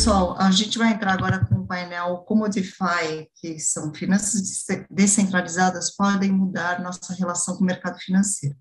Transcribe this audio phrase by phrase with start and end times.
[0.00, 5.94] Pessoal, a gente vai entrar agora com o painel como DeFi, que são finanças descentralizadas,
[5.94, 8.56] podem mudar nossa relação com o mercado financeiro.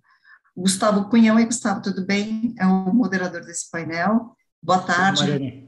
[0.53, 2.53] Gustavo Cunhão e Gustavo, tudo bem?
[2.59, 4.35] É o moderador desse painel.
[4.61, 5.65] Boa tarde.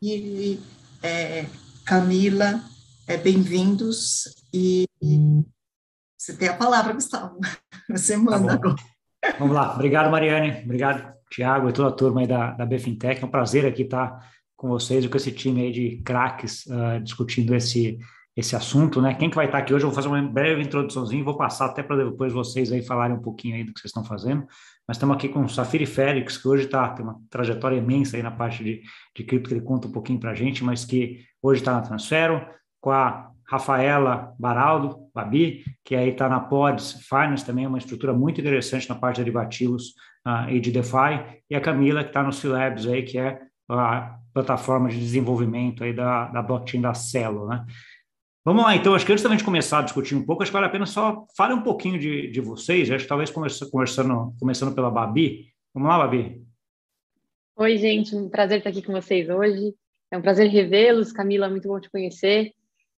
[0.00, 0.58] E
[1.02, 1.44] é,
[1.84, 2.62] Camila,
[3.06, 4.24] é, bem-vindos.
[4.54, 4.86] E
[6.16, 7.38] você tem a palavra, Gustavo.
[7.90, 8.74] Você tá manda tá
[9.38, 9.74] Vamos lá.
[9.74, 10.62] Obrigado, Mariane.
[10.64, 13.22] Obrigado, Tiago e toda a turma aí da, da Bfintech.
[13.22, 17.00] É um prazer aqui estar com vocês e com esse time aí de craques uh,
[17.02, 17.98] discutindo esse,
[18.36, 19.14] esse assunto, né?
[19.14, 19.86] Quem que vai estar aqui hoje?
[19.86, 23.22] Eu vou fazer uma breve introduçãozinha, vou passar até para depois vocês aí falarem um
[23.22, 24.42] pouquinho aí do que vocês estão fazendo.
[24.86, 28.22] Nós estamos aqui com o Safiri Félix, que hoje tá, tem uma trajetória imensa aí
[28.22, 28.82] na parte de,
[29.16, 31.80] de cripto, que ele conta um pouquinho para a gente, mas que hoje está na
[31.80, 32.44] Transfero,
[32.82, 38.42] com a Rafaela Baraldo, Babi, que aí está na Pods Finance também, uma estrutura muito
[38.42, 39.94] interessante na parte de derivativos
[40.26, 43.40] uh, e de DeFi, e a Camila, que está no C-Labs aí, que é
[43.72, 47.64] a plataforma de desenvolvimento aí da, da blockchain da Celo, né?
[48.44, 50.54] Vamos lá, então, acho que antes da gente começar a discutir um pouco, acho que
[50.54, 54.74] vale a pena só fale um pouquinho de, de vocês, acho que talvez conversando, começando
[54.74, 55.52] pela Babi.
[55.74, 56.42] Vamos lá, Babi?
[57.56, 59.74] Oi, gente, um prazer estar aqui com vocês hoje.
[60.10, 61.12] É um prazer revê-los.
[61.12, 62.52] Camila, muito bom te conhecer.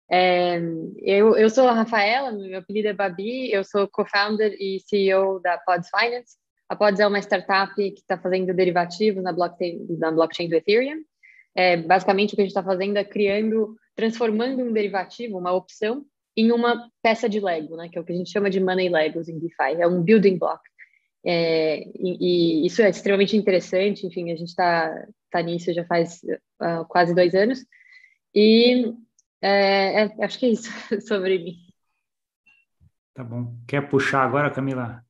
[0.10, 0.62] É,
[1.00, 5.58] eu, eu sou a Rafaela, meu apelido é Babi, eu sou co-founder e CEO da
[5.58, 6.38] Pods Finance.
[6.72, 11.02] A Pods é uma startup que está fazendo derivativos na blockchain, na blockchain do Ethereum.
[11.54, 16.06] É, basicamente, o que a gente está fazendo é criando transformando um derivativo, uma opção,
[16.36, 18.88] em uma peça de Lego, né, que é o que a gente chama de money
[18.88, 20.62] Legos em DeFi, é um building block.
[21.26, 26.22] É, e, e, isso é extremamente interessante, enfim, a gente está tá nisso já faz
[26.24, 27.66] uh, quase dois anos,
[28.34, 28.94] e
[29.42, 30.72] é, é, acho que é isso
[31.06, 31.56] sobre mim.
[33.14, 33.58] Tá bom.
[33.68, 35.04] Quer puxar agora, Camila?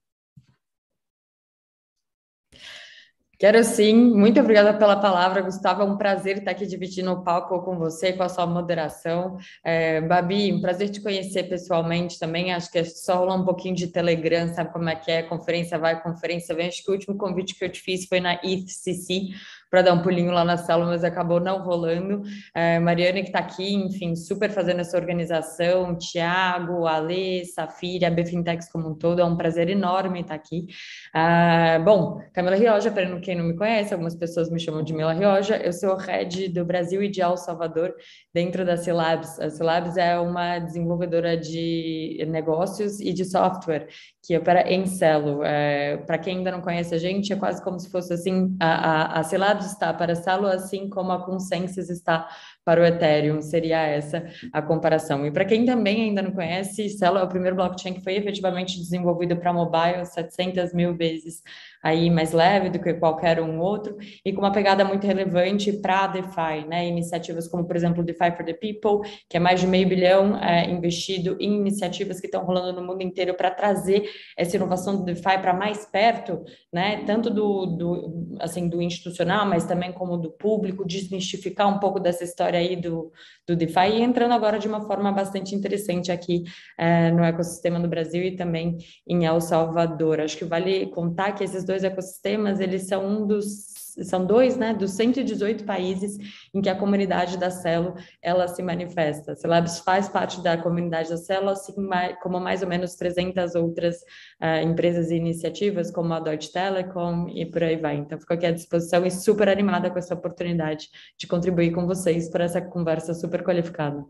[3.41, 5.81] Quero sim, muito obrigada pela palavra, Gustavo.
[5.81, 9.35] É um prazer estar aqui dividindo o palco com você, com a sua moderação.
[9.63, 12.53] É, Babi, um prazer te conhecer pessoalmente também.
[12.53, 15.23] Acho que é só rolar um pouquinho de Telegram, sabe como é que é?
[15.23, 16.67] Conferência vai, conferência vem.
[16.67, 19.29] Acho que o último convite que eu te fiz foi na ETHCC,
[19.71, 22.23] para dar um pulinho lá na sala, mas acabou não rolando.
[22.53, 28.69] É, Mariana, que está aqui, enfim, super fazendo essa organização, Tiago, Ale, Safira, a Befintex
[28.69, 30.67] como um todo, é um prazer enorme estar aqui.
[31.13, 35.13] Ah, bom, Camila Rioja, para quem não me conhece, algumas pessoas me chamam de Mila
[35.13, 37.95] Rioja, eu sou head do Brasil e de El Salvador,
[38.33, 39.39] dentro da Silabs.
[39.39, 43.87] A Silabs é uma desenvolvedora de negócios e de software
[44.21, 45.43] que opera em Celo.
[45.43, 49.15] É, para quem ainda não conhece a gente, é quase como se fosse assim, a,
[49.15, 52.29] a, a Silabs está para Celo, assim como a Consensus está
[52.63, 55.25] para o Ethereum, seria essa a comparação.
[55.25, 58.77] E para quem também ainda não conhece, Celo é o primeiro blockchain que foi efetivamente
[58.77, 61.41] desenvolvido para mobile 700 mil vezes
[61.81, 66.07] aí mais leve do que qualquer um outro, e com uma pegada muito relevante para
[66.07, 66.87] DeFi, né?
[66.87, 70.69] Iniciativas como, por exemplo, DeFi for the People, que é mais de meio bilhão é,
[70.69, 74.03] investido em iniciativas que estão rolando no mundo inteiro para trazer
[74.37, 77.03] essa inovação do DeFi para mais perto, né?
[77.05, 82.23] Tanto do, do, assim, do institucional, mas também como do público, desmistificar um pouco dessa
[82.23, 83.11] história aí do,
[83.47, 86.43] do DeFi e entrando agora de uma forma bastante interessante aqui
[86.77, 88.77] é, no ecossistema do Brasil e também
[89.07, 90.19] em El Salvador.
[90.19, 93.71] Acho que vale contar que esses dois ecossistemas, eles são um dos
[94.03, 96.17] são dois, né, dos 118 países
[96.53, 99.33] em que a comunidade da Celo ela se manifesta.
[99.33, 101.73] A Celabs faz parte da comunidade da Celo, assim
[102.21, 103.97] como mais ou menos 300 outras
[104.41, 107.97] uh, empresas e iniciativas, como a Deutsche Telekom e por aí vai.
[107.97, 112.29] Então, fico aqui à disposição e super animada com essa oportunidade de contribuir com vocês
[112.29, 114.05] para essa conversa super qualificada.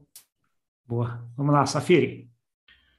[0.88, 1.24] Boa.
[1.36, 2.31] Vamos lá, Safiri.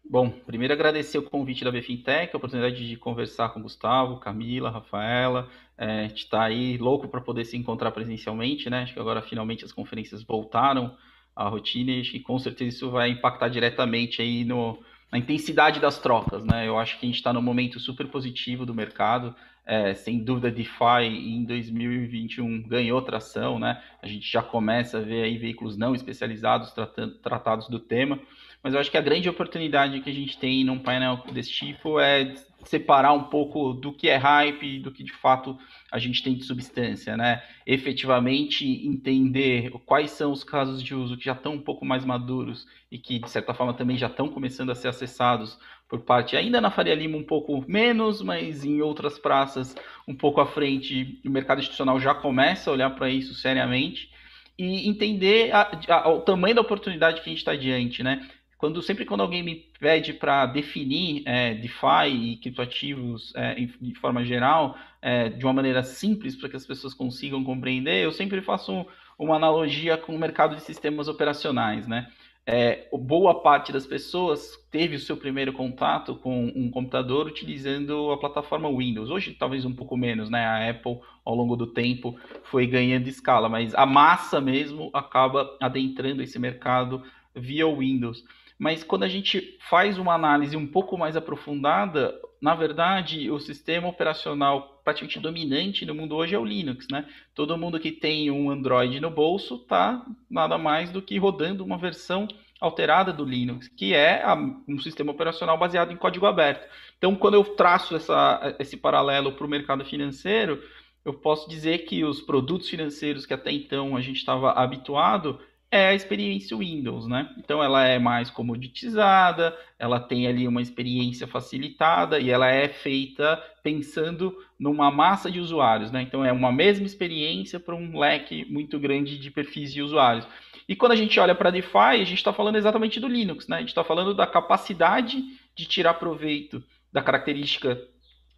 [0.04, 4.68] Bom, primeiro agradecer o convite da BFintech, a oportunidade de conversar com o Gustavo, Camila,
[4.68, 5.48] Rafaela.
[5.78, 8.82] É, a gente está aí louco para poder se encontrar presencialmente, né?
[8.82, 10.94] Acho que agora finalmente as conferências voltaram
[11.34, 14.78] à rotina e com certeza isso vai impactar diretamente aí no,
[15.10, 16.66] na intensidade das trocas, né?
[16.68, 19.34] Eu acho que a gente está num momento super positivo do mercado.
[19.64, 23.80] É, sem dúvida, DeFi em 2021 ganhou tração, né?
[24.02, 28.18] A gente já começa a ver aí veículos não especializados tratando, tratados do tema.
[28.62, 31.98] Mas eu acho que a grande oportunidade que a gente tem num painel desse tipo
[31.98, 35.58] é separar um pouco do que é hype do que de fato
[35.90, 37.42] a gente tem de substância, né?
[37.66, 42.66] Efetivamente entender quais são os casos de uso que já estão um pouco mais maduros
[42.90, 45.58] e que de certa forma também já estão começando a ser acessados
[45.88, 49.74] por parte ainda na Faria Lima um pouco menos, mas em outras praças
[50.06, 54.10] um pouco à frente, o mercado institucional já começa a olhar para isso seriamente
[54.58, 58.26] e entender a, a, o tamanho da oportunidade que a gente está diante, né?
[58.62, 64.24] Quando sempre quando alguém me pede para definir é, DeFi e criptoativos é, de forma
[64.24, 68.86] geral, é, de uma maneira simples para que as pessoas consigam compreender, eu sempre faço
[69.18, 72.06] uma analogia com o mercado de sistemas operacionais, né?
[72.46, 78.16] É, boa parte das pessoas teve o seu primeiro contato com um computador utilizando a
[78.16, 79.10] plataforma Windows.
[79.10, 80.46] Hoje, talvez um pouco menos, né?
[80.46, 86.22] A Apple, ao longo do tempo, foi ganhando escala, mas a massa mesmo acaba adentrando
[86.22, 87.02] esse mercado
[87.34, 88.22] via Windows.
[88.62, 93.88] Mas quando a gente faz uma análise um pouco mais aprofundada, na verdade, o sistema
[93.88, 97.04] operacional praticamente dominante no mundo hoje é o Linux, né?
[97.34, 101.76] Todo mundo que tem um Android no bolso está nada mais do que rodando uma
[101.76, 102.28] versão
[102.60, 104.22] alterada do Linux, que é
[104.68, 106.64] um sistema operacional baseado em código aberto.
[106.96, 110.62] Então, quando eu traço essa, esse paralelo para o mercado financeiro,
[111.04, 115.40] eu posso dizer que os produtos financeiros que até então a gente estava habituado
[115.72, 117.34] é a experiência Windows, né?
[117.38, 123.42] Então ela é mais comoditizada, ela tem ali uma experiência facilitada e ela é feita
[123.62, 126.02] pensando numa massa de usuários, né?
[126.02, 130.28] Então é uma mesma experiência para um leque muito grande de perfis de usuários.
[130.68, 133.56] E quando a gente olha para DeFi, a gente está falando exatamente do Linux, né?
[133.56, 135.24] A gente está falando da capacidade
[135.56, 137.80] de tirar proveito da característica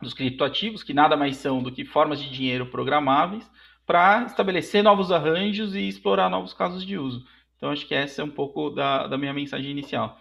[0.00, 3.44] dos criptoativos, que nada mais são do que formas de dinheiro programáveis,
[3.86, 7.24] para estabelecer novos arranjos e explorar novos casos de uso.
[7.56, 10.18] Então, acho que essa é um pouco da, da minha mensagem inicial.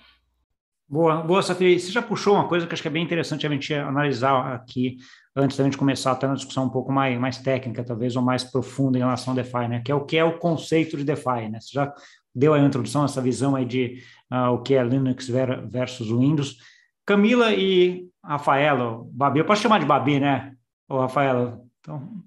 [0.87, 1.79] Boa, boa, Safiri.
[1.79, 4.97] Você já puxou uma coisa que acho que é bem interessante a gente analisar aqui,
[5.35, 8.43] antes da gente começar até uma discussão um pouco mais, mais técnica, talvez, ou mais
[8.43, 9.81] profunda em relação ao DeFi, né?
[9.83, 11.59] Que é o que é o conceito de DeFi, né?
[11.59, 11.91] Você já
[12.35, 16.57] deu a introdução, essa visão aí de uh, o que é Linux versus Windows.
[17.05, 20.53] Camila e Rafaela, Babi, eu posso chamar de Babi, né?
[20.87, 21.59] Ou Rafaela?
[21.79, 22.23] Então,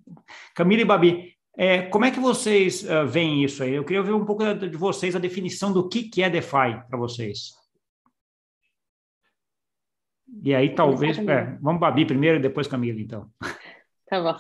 [0.55, 3.75] Camila e Babi, é, como é que vocês uh, veem isso aí?
[3.75, 6.99] Eu queria ouvir um pouco de vocês a definição do que, que é DeFi para
[6.99, 7.52] vocês.
[10.43, 11.19] E aí, talvez.
[11.19, 13.31] É, vamos Babi primeiro e depois Camila, então.
[14.08, 14.38] Tá bom.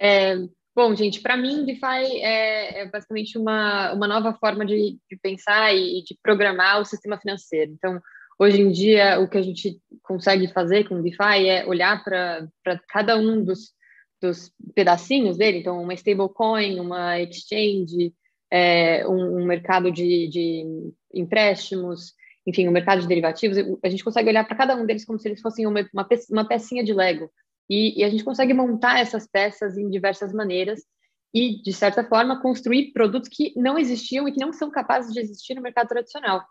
[0.00, 0.34] É,
[0.74, 5.74] bom, gente, para mim, DeFi é, é, basicamente uma, uma nova forma de, de pensar
[5.74, 7.72] e de programar o sistema financeiro.
[7.72, 8.00] Então,
[8.38, 12.48] hoje em dia, o que a gente consegue fazer com DeFi é olhar para
[12.88, 13.75] cada um dos
[14.20, 18.14] dos pedacinhos dele, então uma stablecoin, uma exchange,
[18.50, 22.14] é, um, um, mercado de, de, empréstimos,
[22.46, 25.28] enfim, um mercado de derivativos, a gente consegue olhar para cada um deles como se
[25.28, 27.30] eles fossem uma, uma, uma pecinha de Lego.
[27.68, 30.80] E, e, a gente consegue montar essas peças em diversas maneiras
[31.34, 35.18] e, de certa forma, construir produtos que não existiam e que não são capazes de
[35.18, 36.44] existir no mercado tradicional.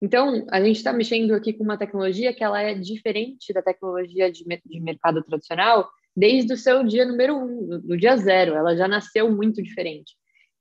[0.00, 4.30] Então, a gente está mexendo aqui com uma tecnologia que ela é diferente da tecnologia
[4.30, 5.90] de, de mercado tradicional,
[6.20, 8.54] desde o seu dia número um, do dia zero.
[8.54, 10.12] Ela já nasceu muito diferente.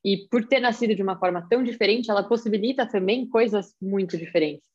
[0.03, 4.65] E por ter nascido de uma forma tão diferente, ela possibilita também coisas muito diferentes.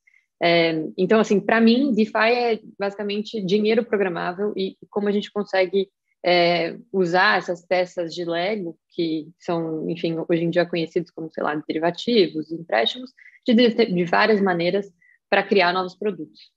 [0.43, 5.89] É, então, assim, para mim, DeFi é basicamente dinheiro programável e como a gente consegue
[6.23, 11.43] é, usar essas peças de Lego, que são, enfim, hoje em dia conhecidos como, sei
[11.43, 13.11] lá, derivativos, empréstimos,
[13.47, 14.93] de, de várias maneiras
[15.31, 16.54] para criar novos produtos.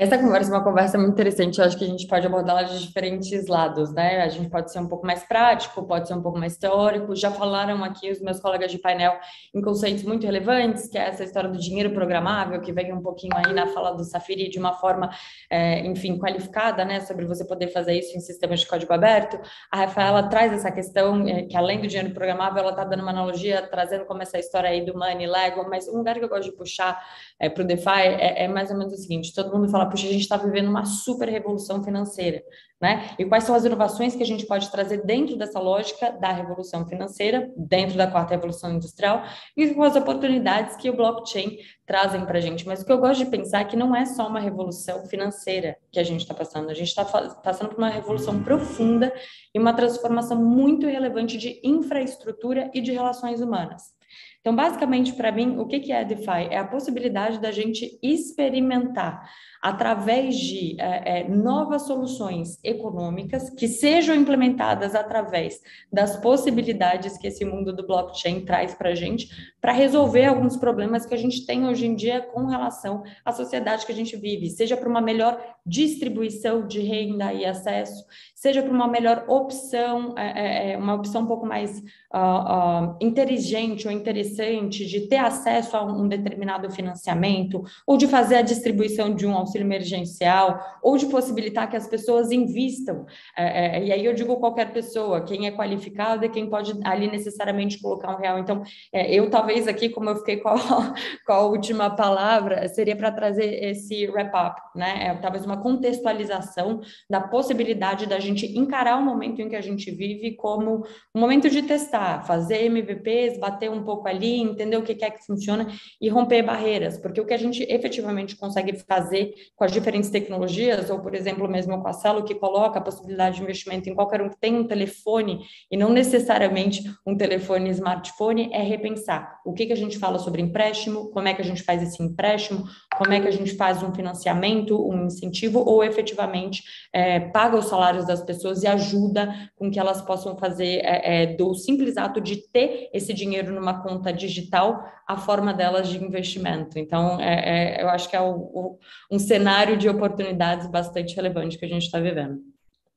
[0.00, 2.78] Essa conversa é uma conversa muito interessante, eu acho que a gente pode abordá-la de
[2.78, 4.22] diferentes lados, né?
[4.22, 7.16] A gente pode ser um pouco mais prático, pode ser um pouco mais teórico.
[7.16, 9.18] Já falaram aqui os meus colegas de painel
[9.52, 13.32] em conceitos muito relevantes, que é essa história do dinheiro programável, que vem um pouquinho
[13.34, 15.10] aí na fala do Safiri de uma forma,
[15.50, 17.00] é, enfim, qualificada, né?
[17.00, 19.36] Sobre você poder fazer isso em sistemas de código aberto.
[19.68, 23.10] A Rafaela traz essa questão, é, que além do dinheiro programável, ela está dando uma
[23.10, 26.44] analogia, trazendo como essa história aí do Money, Lego, mas um lugar que eu gosto
[26.44, 27.04] de puxar
[27.40, 30.06] é, para o DeFi é, é mais ou menos o seguinte: todo mundo fala puxa,
[30.06, 32.42] a gente está vivendo uma super revolução financeira,
[32.80, 33.10] né?
[33.18, 36.86] E quais são as inovações que a gente pode trazer dentro dessa lógica da revolução
[36.86, 39.24] financeira, dentro da quarta revolução industrial,
[39.56, 42.66] e com as oportunidades que o blockchain trazem para a gente.
[42.66, 45.76] Mas o que eu gosto de pensar é que não é só uma revolução financeira
[45.90, 49.12] que a gente está passando, a gente está passando por uma revolução profunda
[49.54, 53.98] e uma transformação muito relevante de infraestrutura e de relações humanas.
[54.40, 56.48] Então, basicamente, para mim, o que é DeFi?
[56.50, 59.28] É a possibilidade da gente experimentar
[59.62, 65.60] através de é, é, novas soluções econômicas que sejam implementadas através
[65.92, 69.28] das possibilidades que esse mundo do blockchain traz para a gente,
[69.60, 73.84] para resolver alguns problemas que a gente tem hoje em dia com relação à sociedade
[73.84, 78.72] que a gente vive, seja para uma melhor distribuição de renda e acesso, seja para
[78.72, 81.82] uma melhor opção, é, é, é uma opção um pouco mais
[82.14, 88.36] uh, uh, inteligente ou interessante de ter acesso a um determinado financiamento ou de fazer
[88.36, 93.06] a distribuição de um auxílio emergencial, ou de possibilitar que as pessoas invistam.
[93.36, 97.10] É, é, e aí eu digo qualquer pessoa, quem é qualificado e quem pode ali
[97.10, 98.38] necessariamente colocar um real.
[98.38, 98.62] Então,
[98.92, 100.56] é, eu talvez aqui, como eu fiquei com a,
[101.26, 105.06] com a última palavra, seria para trazer esse wrap-up, né?
[105.06, 109.90] É, talvez uma contextualização da possibilidade da gente encarar o momento em que a gente
[109.90, 115.04] vive como um momento de testar, fazer MVPs, bater um pouco ali, entender o que
[115.04, 115.66] é que funciona
[116.00, 120.90] e romper barreiras, porque o que a gente efetivamente consegue fazer com as diferentes tecnologias,
[120.90, 124.20] ou por exemplo, mesmo com a Celo, que coloca a possibilidade de investimento em qualquer
[124.20, 129.66] um que tem um telefone e não necessariamente um telefone smartphone, é repensar o que,
[129.66, 132.64] que a gente fala sobre empréstimo, como é que a gente faz esse empréstimo,
[132.96, 136.62] como é que a gente faz um financiamento, um incentivo, ou efetivamente
[136.92, 141.26] é, paga os salários das pessoas e ajuda com que elas possam fazer é, é,
[141.34, 146.78] do simples ato de ter esse dinheiro numa conta digital a forma delas de investimento.
[146.78, 148.78] Então, é, é, eu acho que é o, o,
[149.10, 152.38] um cenário de oportunidades bastante relevante que a gente está vivendo.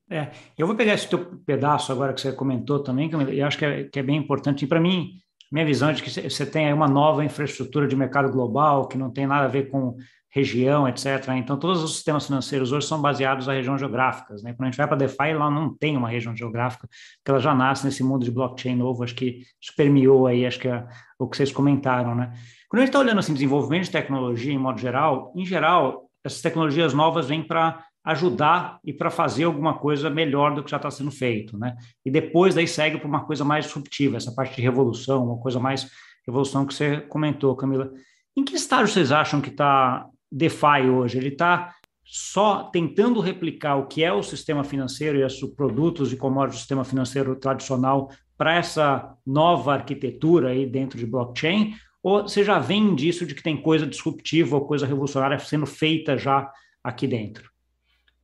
[0.09, 0.27] É,
[0.57, 3.63] eu vou pegar esse teu pedaço agora que você comentou também, que eu acho que
[3.63, 4.65] é, que é bem importante.
[4.65, 8.31] E para mim, minha visão é de que você tem uma nova infraestrutura de mercado
[8.31, 9.97] global, que não tem nada a ver com
[10.33, 11.27] região, etc.
[11.35, 14.41] Então, todos os sistemas financeiros hoje são baseados em regiões geográficas.
[14.41, 14.53] Né?
[14.53, 17.53] Quando a gente vai para DeFi, ela não tem uma região geográfica, porque ela já
[17.53, 20.87] nasce nesse mundo de blockchain novo, acho que isso permeou aí, acho que é
[21.19, 22.15] o que vocês comentaram.
[22.15, 22.31] Né?
[22.69, 26.41] Quando a gente está olhando assim, desenvolvimento de tecnologia em modo geral, em geral, essas
[26.41, 30.89] tecnologias novas vêm para ajudar e para fazer alguma coisa melhor do que já está
[30.89, 31.75] sendo feito, né?
[32.03, 35.59] E depois daí segue para uma coisa mais disruptiva, essa parte de revolução, uma coisa
[35.59, 35.89] mais
[36.25, 37.91] revolução que você comentou, Camila.
[38.35, 41.17] Em que estágio vocês acham que está DeFi hoje?
[41.17, 46.17] Ele está só tentando replicar o que é o sistema financeiro e os produtos e
[46.17, 51.75] commodities do sistema financeiro tradicional para essa nova arquitetura aí dentro de blockchain?
[52.01, 56.17] Ou você já vem disso de que tem coisa disruptiva ou coisa revolucionária sendo feita
[56.17, 56.51] já
[56.83, 57.51] aqui dentro?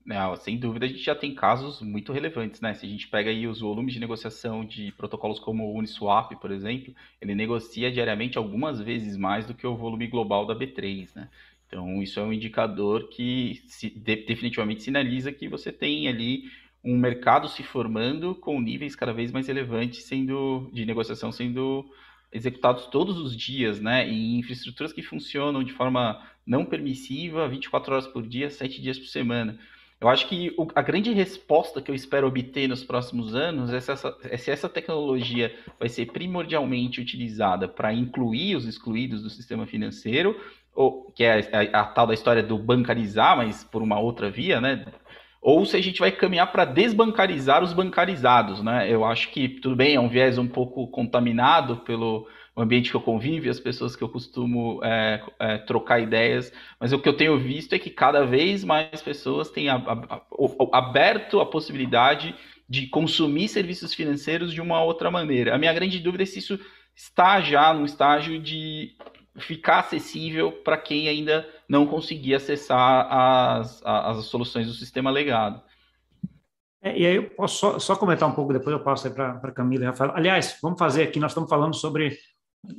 [0.08, 2.74] Não, sem dúvida a gente já tem casos muito relevantes, né?
[2.74, 6.50] Se a gente pega aí os volumes de negociação de protocolos como o Uniswap, por
[6.50, 11.30] exemplo, ele negocia diariamente algumas vezes mais do que o volume global da B3, né?
[11.68, 16.44] Então, isso é um indicador que se, de, definitivamente sinaliza que você tem ali
[16.82, 21.86] um mercado se formando com níveis cada vez mais relevantes sendo de negociação sendo
[22.32, 24.08] executados todos os dias, né?
[24.10, 29.08] E infraestruturas que funcionam de forma não permissiva, 24 horas por dia, 7 dias por
[29.08, 29.60] semana.
[30.00, 33.80] Eu acho que o, a grande resposta que eu espero obter nos próximos anos é
[33.80, 39.30] se essa, é se essa tecnologia vai ser primordialmente utilizada para incluir os excluídos do
[39.30, 40.40] sistema financeiro
[40.76, 44.62] ou, que é a, a, tal da história do bancarizar, mas por uma outra via,
[44.62, 44.86] né?
[45.42, 48.88] Ou se a gente vai caminhar para desbancarizar os bancarizados, né?
[48.92, 52.28] Eu acho que tudo bem, é um viés um pouco contaminado pelo
[52.62, 57.00] ambiente que eu convivo, as pessoas que eu costumo é, é, trocar ideias, mas o
[57.00, 61.40] que eu tenho visto é que cada vez mais pessoas têm a, a, a, aberto
[61.40, 62.36] a possibilidade
[62.68, 65.56] de consumir serviços financeiros de uma outra maneira.
[65.56, 66.60] A minha grande dúvida é se isso
[66.96, 68.96] está já no estágio de
[69.38, 75.62] ficar acessível para quem ainda não conseguir acessar as, as soluções do sistema legado.
[76.82, 79.84] É, e aí eu posso só, só, comentar um pouco, depois eu passo para Camila
[79.84, 80.12] e Rafael.
[80.16, 82.18] Aliás, vamos fazer aqui, nós estamos falando sobre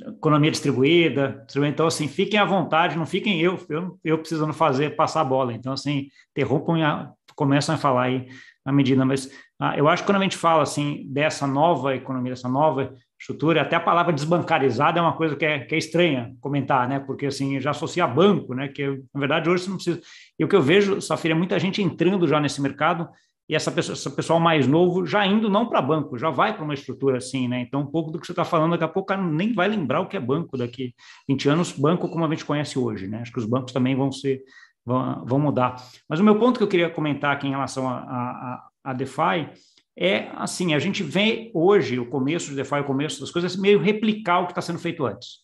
[0.07, 5.21] economia distribuída, então assim, fiquem à vontade, não fiquem eu, eu, eu precisando fazer, passar
[5.21, 8.27] a bola, então assim, interrompam e a, começam a falar aí
[8.65, 9.29] na medida, mas
[9.59, 13.61] ah, eu acho que quando a gente fala assim dessa nova economia, dessa nova estrutura,
[13.61, 16.99] até a palavra desbancarizada é uma coisa que é, que é estranha comentar, né?
[16.99, 18.69] Porque assim já associa a banco, né?
[18.69, 20.01] Que na verdade hoje você não precisa.
[20.37, 23.09] E o que eu vejo, Safira, é muita gente entrando já nesse mercado
[23.49, 26.63] e essa pessoa, esse pessoal mais novo já indo não para banco, já vai para
[26.63, 27.61] uma estrutura assim, né?
[27.61, 30.01] Então, um pouco do que você está falando, daqui a pouco cara nem vai lembrar
[30.01, 30.93] o que é banco daqui
[31.27, 33.21] 20 anos, banco como a gente conhece hoje, né?
[33.21, 34.43] Acho que os bancos também vão ser
[34.85, 35.77] vão, vão mudar.
[36.07, 39.49] Mas o meu ponto que eu queria comentar aqui em relação a, a, a DeFi
[39.97, 43.79] é assim, a gente vê hoje o começo de DeFi, o começo das coisas, meio
[43.79, 45.39] replicar o que está sendo feito antes.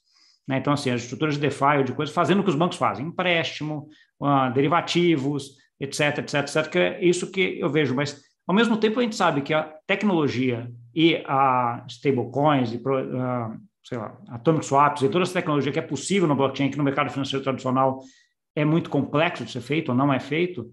[0.47, 0.59] Né?
[0.59, 3.07] Então, assim, as estruturas de DeFi ou de coisas fazendo o que os bancos fazem,
[3.07, 3.89] empréstimo,
[4.21, 8.99] uh, derivativos, etc, etc, etc, que é isso que eu vejo, mas ao mesmo tempo
[8.99, 15.01] a gente sabe que a tecnologia e a stablecoins e uh, sei lá, atomic swaps
[15.01, 17.99] e toda essa tecnologia que é possível no blockchain, que no mercado financeiro tradicional
[18.55, 20.71] é muito complexo de ser feito ou não é feito,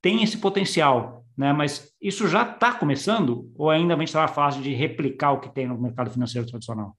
[0.00, 1.52] tem esse potencial né?
[1.52, 5.40] Mas isso já está começando ou ainda a gente está na fase de replicar o
[5.40, 6.96] que tem no mercado financeiro tradicional?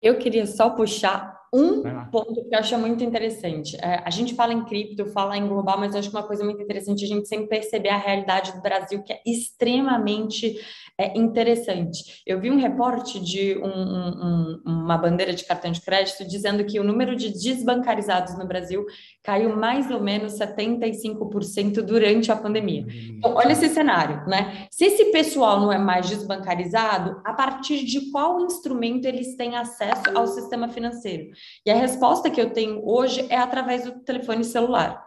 [0.00, 3.76] Eu queria só puxar um ponto que eu acho muito interessante.
[3.76, 6.44] É, a gente fala em cripto, fala em global, mas eu acho que uma coisa
[6.44, 10.58] muito interessante a gente sempre perceber a realidade do Brasil, que é extremamente
[10.98, 12.22] é, interessante.
[12.26, 16.80] Eu vi um reporte de um, um, uma bandeira de cartão de crédito dizendo que
[16.80, 18.84] o número de desbancarizados no Brasil
[19.22, 22.84] caiu mais ou menos 75% durante a pandemia.
[23.16, 24.66] Então, olha esse cenário, né?
[24.70, 30.02] Se esse pessoal não é mais desbancarizado, a partir de qual instrumento eles têm acesso
[30.14, 31.30] ao sistema financeiro?
[31.64, 35.04] E a resposta que eu tenho hoje é através do telefone celular.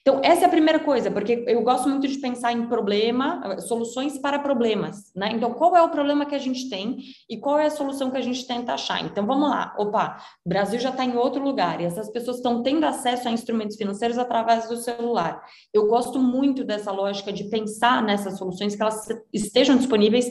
[0.00, 4.18] Então, essa é a primeira coisa, porque eu gosto muito de pensar em problema, soluções
[4.18, 5.30] para problemas, né?
[5.32, 8.16] Então, qual é o problema que a gente tem e qual é a solução que
[8.16, 9.04] a gente tenta achar?
[9.04, 9.74] Então, vamos lá.
[9.78, 13.32] Opa, o Brasil já está em outro lugar e essas pessoas estão tendo acesso a
[13.32, 15.42] instrumentos financeiros através do celular.
[15.72, 20.26] Eu gosto muito dessa lógica de pensar nessas soluções que elas estejam disponíveis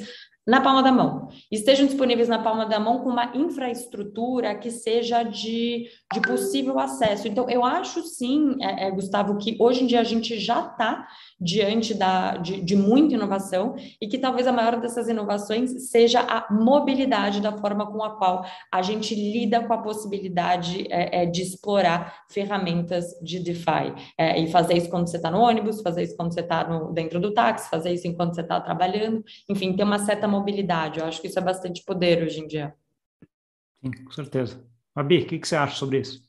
[0.50, 1.28] na palma da mão.
[1.52, 7.28] Estejam disponíveis na palma da mão com uma infraestrutura que seja de, de possível acesso.
[7.28, 11.08] Então, eu acho sim, é, é, Gustavo, que hoje em dia a gente já está
[11.40, 16.52] diante da, de, de, muita inovação e que talvez a maior dessas inovações seja a
[16.52, 21.44] mobilidade da forma com a qual a gente lida com a possibilidade é, é, de
[21.44, 23.94] explorar ferramentas de DeFi.
[24.18, 27.20] É, e fazer isso quando você está no ônibus, fazer isso quando você está dentro
[27.20, 30.39] do táxi, fazer isso enquanto você está trabalhando, enfim, ter uma certa mobilidade.
[31.00, 32.74] Eu acho que isso é bastante poder hoje em dia.
[33.82, 34.64] Sim, com certeza.
[34.94, 36.22] Fabi, o que, que você acha sobre isso?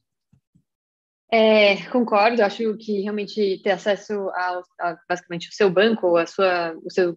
[1.32, 6.76] É, concordo, acho que realmente ter acesso a, a, basicamente o seu banco, a sua,
[6.84, 7.16] o seu,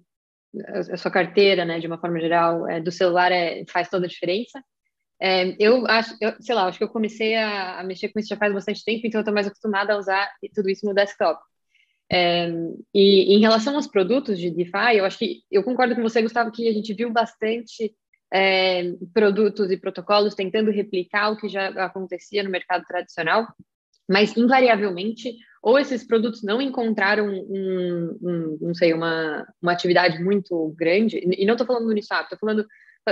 [0.91, 4.09] a sua carteira, né, de uma forma geral, é, do celular é, faz toda a
[4.09, 4.63] diferença.
[5.19, 8.29] É, eu acho, eu, sei lá, acho que eu comecei a, a, mexer com isso
[8.29, 11.41] já faz bastante tempo, então eu estou mais acostumada a usar tudo isso no desktop.
[12.13, 12.48] É,
[12.93, 16.51] e em relação aos produtos de DeFi, eu acho que eu concordo com você, Gustavo,
[16.51, 17.96] que a gente viu bastante
[18.32, 23.48] é, produtos e protocolos tentando replicar o que já acontecia no mercado tradicional
[24.08, 30.74] mas invariavelmente ou esses produtos não encontraram um, um não sei uma, uma atividade muito
[30.77, 32.67] grande e não estou falando do Uniswap, estou falando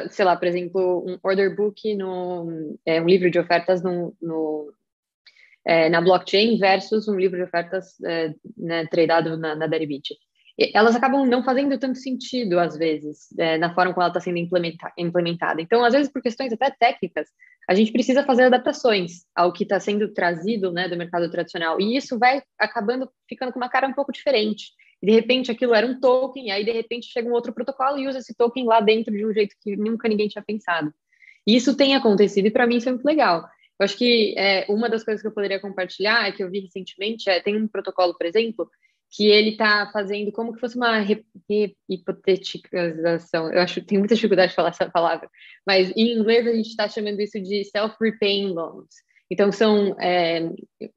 [0.10, 4.74] sei lá por exemplo um order book no é, um livro de ofertas no, no
[5.66, 10.16] é, na blockchain versus um livro de ofertas é, né, tradado na, na Deribit
[10.74, 14.38] elas acabam não fazendo tanto sentido, às vezes, é, na forma como ela está sendo
[14.38, 15.62] implementa implementada.
[15.62, 17.28] Então, às vezes, por questões até técnicas,
[17.70, 21.80] a gente precisa fazer adaptações ao que está sendo trazido né, do mercado tradicional.
[21.80, 24.72] E isso vai acabando ficando com uma cara um pouco diferente.
[25.02, 27.98] E, de repente, aquilo era um token, e aí, de repente, chega um outro protocolo
[27.98, 30.94] e usa esse token lá dentro de um jeito que nunca ninguém tinha pensado.
[31.48, 33.48] E isso tem acontecido, e para mim isso é muito legal.
[33.82, 36.60] Eu acho que é, uma das coisas que eu poderia compartilhar é que eu vi
[36.60, 38.70] recentemente, é, tem um protocolo, por exemplo,
[39.10, 41.04] que ele está fazendo como que fosse uma
[41.90, 43.52] hipotetização.
[43.52, 45.28] Eu acho que tem muita dificuldade de falar essa palavra,
[45.66, 48.94] mas em inglês a gente está chamando isso de self-repaying loans.
[49.32, 50.48] Então, são é,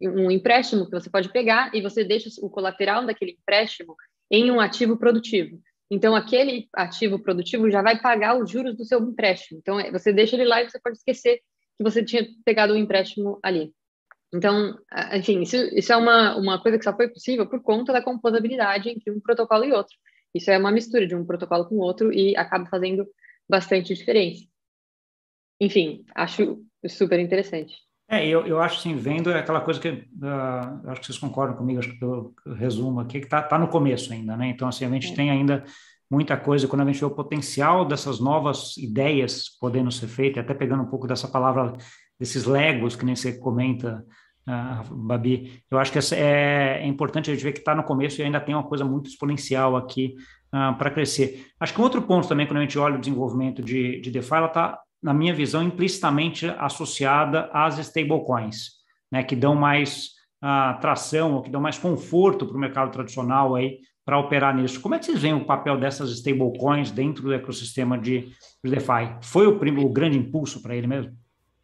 [0.03, 3.97] um empréstimo que você pode pegar e você deixa o colateral daquele empréstimo
[4.31, 5.59] em um ativo produtivo.
[5.90, 9.59] Então, aquele ativo produtivo já vai pagar os juros do seu empréstimo.
[9.62, 11.40] Então, é, você deixa ele lá e você pode esquecer
[11.76, 13.72] que você tinha pegado um empréstimo ali.
[14.34, 14.76] Então,
[15.12, 18.88] enfim, isso, isso é uma, uma coisa que só foi possível por conta da composabilidade
[18.88, 19.96] entre um protocolo e outro.
[20.34, 23.06] Isso é uma mistura de um protocolo com outro e acaba fazendo
[23.48, 24.44] bastante diferença.
[25.60, 27.74] Enfim, acho super interessante.
[28.08, 31.78] É, eu, eu acho assim, vendo aquela coisa que uh, acho que vocês concordam comigo,
[31.78, 34.48] acho que pelo resumo aqui, que está tá no começo ainda, né?
[34.48, 35.14] Então, assim, a gente é.
[35.14, 35.64] tem ainda
[36.14, 40.55] muita coisa, quando a gente vê o potencial dessas novas ideias podendo ser feitas, até
[40.55, 41.72] pegando um pouco dessa palavra,
[42.18, 44.05] desses legos que nem você comenta,
[44.46, 48.20] ah, Babi, eu acho que é, é, importante a gente ver que está no começo
[48.20, 50.14] e ainda tem uma coisa muito exponencial aqui
[50.53, 51.46] ah, para crescer.
[51.59, 54.35] Acho que um outro ponto também, quando a gente olha o desenvolvimento de, de DeFi,
[54.35, 58.70] ela está, na minha visão, implicitamente associada às stablecoins,
[59.11, 63.57] né, que dão mais ah, tração, ou que dão mais conforto para o mercado tradicional
[63.57, 64.80] aí para operar nisso.
[64.80, 69.16] Como é que vocês veem o papel dessas stablecoins dentro do ecossistema de, de DeFi?
[69.22, 71.16] Foi o, o grande impulso para ele mesmo?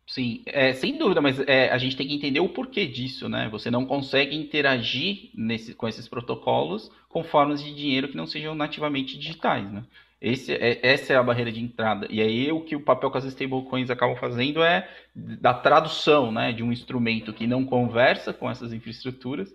[0.06, 3.48] Sim, é, sem dúvida, mas é, a gente tem que entender o porquê disso, né?
[3.50, 8.54] Você não consegue interagir nesse, com esses protocolos com formas de dinheiro que não sejam
[8.54, 9.84] nativamente digitais, né?
[10.20, 12.08] Esse é, essa é a barreira de entrada.
[12.10, 16.52] E aí o que o papel que as stablecoins acabam fazendo é da tradução né,
[16.52, 19.50] de um instrumento que não conversa com essas infraestruturas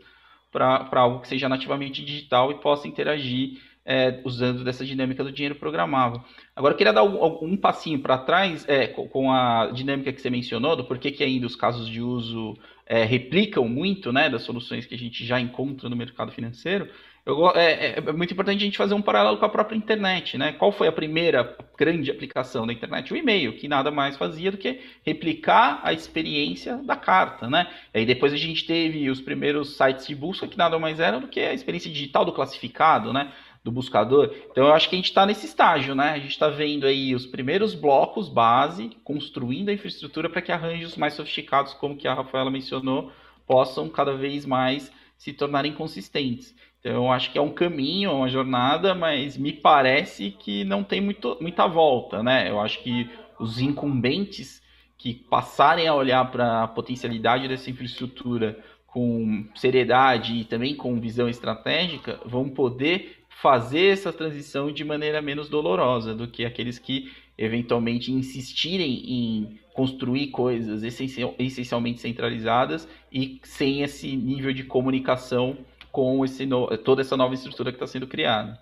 [0.55, 5.55] para algo que seja nativamente digital e possa interagir é, usando dessa dinâmica do dinheiro
[5.55, 6.21] programável.
[6.55, 10.29] Agora, eu queria dar um, um passinho para trás é, com a dinâmica que você
[10.29, 14.85] mencionou, do porquê que ainda os casos de uso é, replicam muito né, das soluções
[14.85, 16.89] que a gente já encontra no mercado financeiro.
[17.25, 20.37] Eu, é, é, é, muito importante a gente fazer um paralelo com a própria internet,
[20.37, 20.51] né?
[20.51, 23.11] Qual foi a primeira grande aplicação da internet?
[23.11, 27.67] O e-mail, que nada mais fazia do que replicar a experiência da carta, né?
[27.91, 31.19] E aí depois a gente teve os primeiros sites de busca, que nada mais eram
[31.19, 33.33] do que a experiência digital do classificado, né?
[33.63, 34.31] Do buscador.
[34.51, 36.11] Então eu acho que a gente está nesse estágio, né?
[36.11, 40.95] A gente está vendo aí os primeiros blocos base, construindo a infraestrutura para que arranjos
[40.95, 43.11] mais sofisticados, como que a Rafaela mencionou,
[43.47, 46.53] possam cada vez mais se tornarem consistentes.
[46.85, 51.01] Então, acho que é um caminho, é uma jornada, mas me parece que não tem
[51.01, 52.47] muito, muita volta, né?
[52.47, 54.61] Eu acho que os incumbentes
[54.95, 61.27] que passarem a olhar para a potencialidade dessa infraestrutura com seriedade e também com visão
[61.27, 68.11] estratégica vão poder fazer essa transição de maneira menos dolorosa do que aqueles que eventualmente
[68.11, 75.57] insistirem em construir coisas essencialmente centralizadas e sem esse nível de comunicação
[75.95, 76.67] com esse no...
[76.79, 78.59] toda essa nova estrutura que está sendo criada.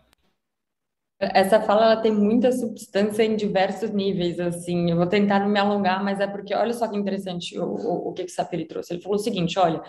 [1.20, 4.92] Essa fala ela tem muita substância em diversos níveis, assim.
[4.92, 8.10] Eu vou tentar não me alongar, mas é porque olha só que interessante o, o,
[8.10, 8.94] o que, que Sapiri trouxe.
[8.94, 9.82] Ele falou o seguinte: olha,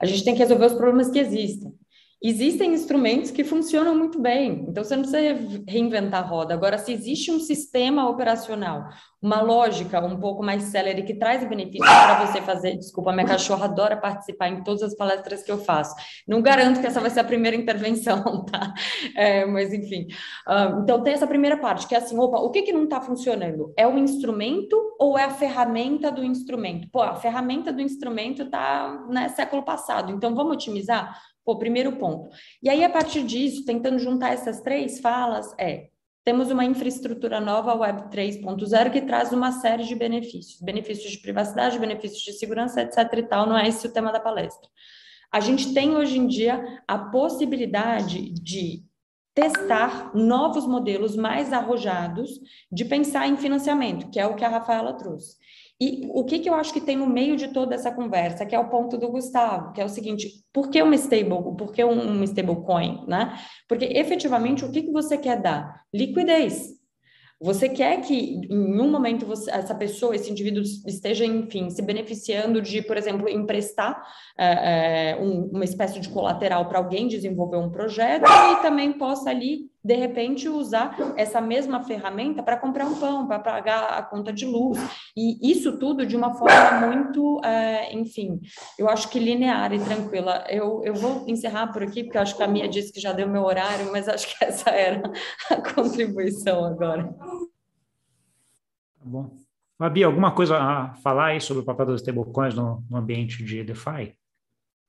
[0.00, 1.72] a gente tem que resolver os problemas que existem.
[2.20, 6.52] Existem instrumentos que funcionam muito bem, então você não precisa reinventar a roda.
[6.52, 8.88] Agora, se existe um sistema operacional,
[9.22, 12.76] uma lógica um pouco mais célere que traz benefícios para você fazer.
[12.76, 15.94] Desculpa, minha cachorra adora participar em todas as palestras que eu faço.
[16.26, 18.74] Não garanto que essa vai ser a primeira intervenção, tá?
[19.16, 20.06] É, mas enfim.
[20.46, 23.00] Uh, então, tem essa primeira parte, que é assim: opa, o que, que não está
[23.00, 23.72] funcionando?
[23.76, 26.88] É o instrumento ou é a ferramenta do instrumento?
[26.90, 31.16] Pô, a ferramenta do instrumento está né, século passado, então vamos otimizar?
[31.48, 32.28] Pô, primeiro ponto.
[32.62, 35.88] E aí, a partir disso, tentando juntar essas três falas, é
[36.22, 41.78] temos uma infraestrutura nova, Web 3.0, que traz uma série de benefícios, benefícios de privacidade,
[41.78, 42.98] benefícios de segurança, etc.
[43.16, 44.68] e tal, não é esse o tema da palestra.
[45.32, 48.84] A gente tem hoje em dia a possibilidade de
[49.34, 52.28] testar novos modelos mais arrojados
[52.70, 55.38] de pensar em financiamento, que é o que a Rafaela trouxe.
[55.80, 58.54] E o que, que eu acho que tem no meio de toda essa conversa, que
[58.54, 61.84] é o ponto do Gustavo, que é o seguinte: por que uma stable, por que
[61.84, 63.38] um, stablecoin, né?
[63.68, 65.82] Porque efetivamente o que, que você quer dar?
[65.94, 66.78] Liquidez.
[67.40, 72.60] Você quer que em um momento você, essa pessoa, esse indivíduo esteja, enfim, se beneficiando
[72.60, 74.02] de, por exemplo, emprestar
[74.36, 79.30] é, é, um, uma espécie de colateral para alguém desenvolver um projeto e também possa
[79.30, 84.30] ali de repente usar essa mesma ferramenta para comprar um pão, para pagar a conta
[84.30, 84.78] de luz,
[85.16, 88.38] e isso tudo de uma forma muito, é, enfim,
[88.78, 90.44] eu acho que linear e tranquila.
[90.46, 93.14] Eu, eu vou encerrar por aqui, porque eu acho que a Mia disse que já
[93.14, 95.10] deu meu horário, mas acho que essa era
[95.50, 97.04] a contribuição agora.
[98.98, 99.30] Tá bom.
[99.78, 103.64] Fabi, alguma coisa a falar aí sobre o papel das stablecoins no, no ambiente de
[103.64, 104.12] DeFi?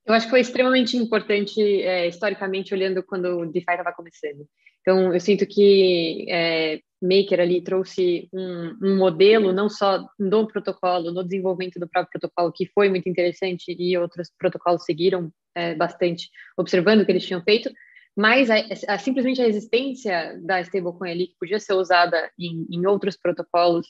[0.05, 4.45] Eu acho que foi extremamente importante, é, historicamente, olhando quando o DeFi estava começando.
[4.82, 11.12] Então, eu sinto que é, Maker ali trouxe um, um, modelo, não só do protocolo,
[11.12, 16.30] no desenvolvimento do próprio protocolo, que foi muito interessante e outros protocolos seguiram é, bastante,
[16.58, 17.72] observando o que eles tinham feito,
[18.15, 18.56] mas a,
[18.88, 23.88] a, simplesmente a existência da stablecoin ali, que podia ser usada em, em outros protocolos,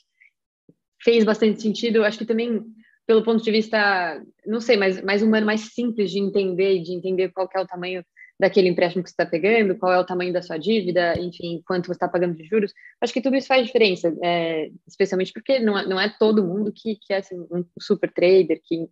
[1.02, 2.04] fez bastante sentido.
[2.04, 2.64] Acho que também
[3.10, 7.30] pelo ponto de vista, não sei, mais, mais humano, mais simples de entender, de entender
[7.30, 8.04] qual é o tamanho
[8.40, 11.88] daquele empréstimo que você está pegando, qual é o tamanho da sua dívida, enfim, quanto
[11.88, 12.72] você está pagando de juros.
[12.98, 16.72] Acho que tudo isso faz diferença, é, especialmente porque não é, não é todo mundo
[16.74, 18.88] que, que é assim, um super trader, que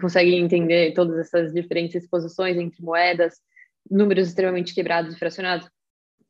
[0.00, 3.34] consegue entender todas essas diferentes exposições entre moedas,
[3.90, 5.68] números extremamente quebrados e fracionados.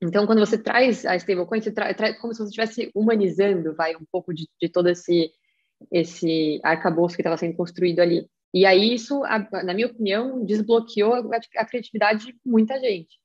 [0.03, 3.95] Então, quando você traz a stablecoin, você traz tra como se você estivesse humanizando, vai,
[3.97, 5.31] um pouco de, de todo esse,
[5.93, 8.27] esse arcabouço que estava sendo construído ali.
[8.53, 9.21] E aí isso,
[9.65, 11.15] na minha opinião, desbloqueou
[11.57, 13.21] a criatividade de muita gente.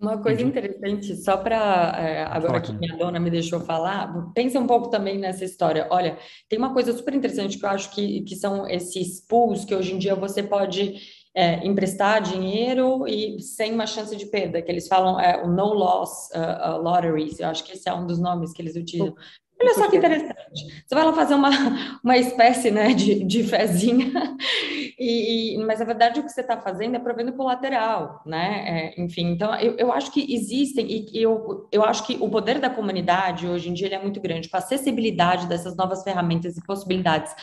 [0.00, 4.66] Uma coisa interessante, só para é, agora que minha dona me deixou falar, pensa um
[4.66, 5.86] pouco também nessa história.
[5.90, 6.16] Olha,
[6.48, 9.92] tem uma coisa super interessante que eu acho que, que são esses pools que hoje
[9.92, 10.98] em dia você pode
[11.34, 15.74] é, emprestar dinheiro e sem uma chance de perda, que eles falam é, o no
[15.74, 19.14] loss uh, uh, lotteries, eu acho que esse é um dos nomes que eles utilizam.
[19.60, 20.82] Olha só que interessante.
[20.86, 21.50] Você vai lá fazer uma,
[22.02, 24.10] uma espécie né, de, de fezinha,
[24.98, 28.94] e, e, mas na verdade o que você está fazendo é provendo colateral, né?
[28.96, 32.58] É, enfim, então eu, eu acho que existem, e eu, eu acho que o poder
[32.58, 36.56] da comunidade hoje em dia ele é muito grande, com a acessibilidade dessas novas ferramentas
[36.56, 37.34] e possibilidades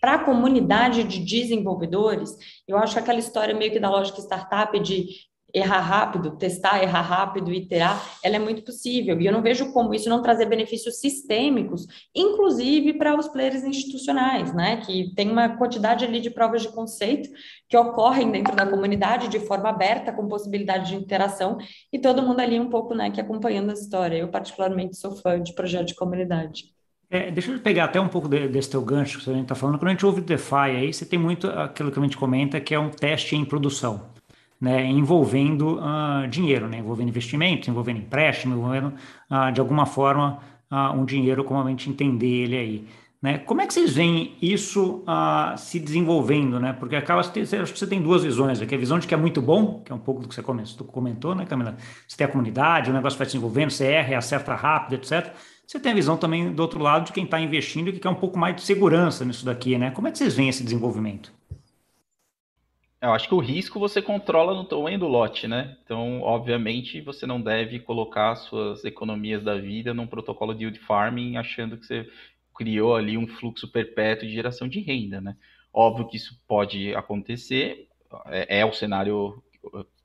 [0.00, 2.36] para a comunidade de desenvolvedores,
[2.68, 5.06] eu acho que aquela história meio que da lógica startup de
[5.54, 9.20] errar rápido, testar, errar rápido, iterar, ela é muito possível.
[9.20, 14.52] E eu não vejo como isso não trazer benefícios sistêmicos, inclusive para os players institucionais,
[14.52, 14.78] né?
[14.78, 17.28] Que tem uma quantidade ali de provas de conceito
[17.68, 21.56] que ocorrem dentro da comunidade de forma aberta, com possibilidade de interação,
[21.92, 24.16] e todo mundo ali um pouco, né, que acompanhando a história.
[24.16, 26.64] Eu, particularmente, sou fã de projeto de comunidade.
[27.08, 29.78] É, deixa eu pegar até um pouco de, desse teu gancho que gente está falando.
[29.78, 32.74] Quando a gente ouve DeFi, aí você tem muito aquilo que a gente comenta, que
[32.74, 34.13] é um teste em produção
[34.64, 38.94] né, envolvendo uh, dinheiro, né, envolvendo investimentos, envolvendo empréstimo, envolvendo,
[39.30, 40.38] uh, de alguma forma,
[40.72, 42.88] uh, um dinheiro, como a gente entender ele aí.
[43.20, 43.36] Né?
[43.36, 45.04] Como é que vocês veem isso
[45.56, 46.58] se desenvolvendo?
[46.58, 46.72] Né?
[46.72, 48.74] Porque acaba, acho que você tem duas visões aqui.
[48.74, 51.34] A visão de que é muito bom, que é um pouco do que você comentou,
[51.34, 51.74] né, Camila?
[52.06, 55.32] Você tem a comunidade, o negócio vai se desenvolvendo, você erra, acerta rápido, etc.
[55.66, 58.10] Você tem a visão também do outro lado de quem está investindo e que quer
[58.10, 59.90] um pouco mais de segurança nisso daqui, né?
[59.90, 61.32] Como é que vocês veem esse desenvolvimento?
[63.04, 65.76] Eu acho que o risco você controla no tamanho do lote, né?
[65.84, 71.36] Então, obviamente, você não deve colocar suas economias da vida num protocolo de yield farming
[71.36, 72.08] achando que você
[72.56, 75.36] criou ali um fluxo perpétuo de geração de renda, né?
[75.70, 77.88] Óbvio que isso pode acontecer,
[78.28, 79.42] é, é o cenário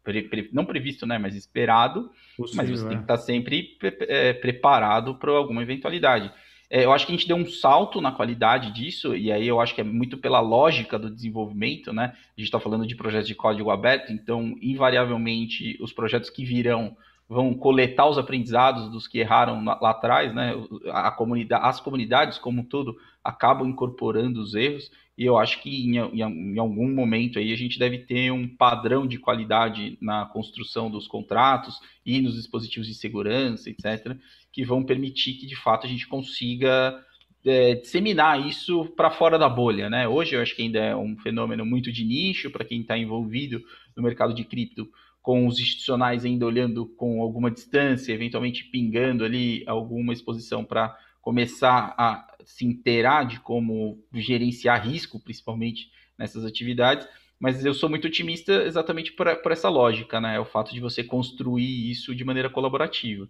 [0.03, 2.89] pre, pre, não previsto, né, mas esperado, Possível, mas você é.
[2.89, 6.33] tem que estar sempre pre, é, preparado para alguma eventualidade.
[6.69, 9.59] É, eu acho que a gente deu um salto na qualidade disso, e aí eu
[9.59, 12.13] acho que é muito pela lógica do desenvolvimento, né?
[12.15, 16.95] A gente está falando de projetos de código aberto, então, invariavelmente, os projetos que virão
[17.29, 20.55] vão coletar os aprendizados dos que erraram lá, atrás, né?
[20.91, 25.69] A comunidade, as comunidades, como um todo, acabam incorporando os erros, e eu acho que
[25.69, 30.25] em, em, em, algum momento aí a gente deve ter um padrão de qualidade na
[30.25, 34.17] construção dos contratos e nos dispositivos de segurança, etc.,
[34.51, 36.99] que vão permitir que de fato a gente consiga
[37.45, 40.07] é, disseminar isso para fora da bolha, né?
[40.07, 43.61] Hoje eu acho que ainda é um fenômeno muito de nicho para quem está envolvido
[43.95, 44.89] no mercado de cripto,
[45.29, 51.93] com os institucionais ainda olhando com alguma distância, eventualmente pingando ali alguma exposição para começar
[51.99, 57.07] a se inteirar de como gerenciar risco, principalmente nessas atividades.
[57.39, 60.39] Mas eu sou muito otimista exatamente por, por essa lógica, né?
[60.39, 63.29] O fato de você construir isso de maneira colaborativa.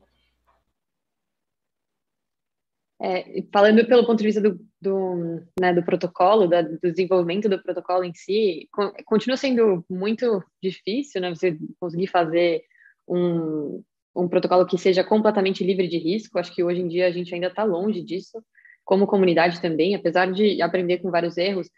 [3.01, 7.61] É, falando pelo ponto de vista do, do, né, do protocolo, da, do desenvolvimento do
[7.61, 8.67] protocolo em si,
[9.05, 12.61] continua sendo muito difícil, né, você conseguir fazer
[13.07, 13.81] um,
[14.13, 16.37] um protocolo que seja completamente livre de risco.
[16.37, 18.43] Acho que hoje em dia a gente ainda está longe disso,
[18.83, 21.69] como comunidade também, apesar de aprender com vários erros,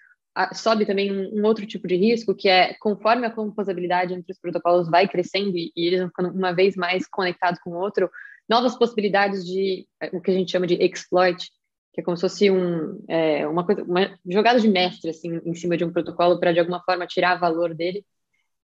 [0.54, 4.40] sobe também um, um, outro tipo de risco, que é conforme a composabilidade entre os
[4.40, 8.10] protocolos vai crescendo e, e eles vão ficando uma vez mais conectados com o outro,
[8.52, 11.50] novas possibilidades de é, o que a gente chama de exploit,
[11.94, 15.54] que é como se fosse um, é, uma, coisa, uma jogada de mestre assim, em
[15.56, 18.06] cima de um protocolo para de alguma forma tirar valor dele,